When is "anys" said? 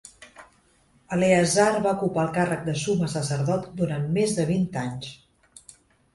4.87-5.15